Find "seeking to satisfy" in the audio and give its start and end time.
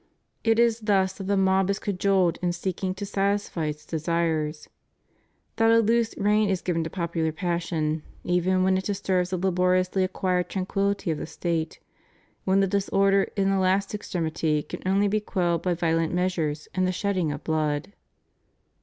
2.53-3.67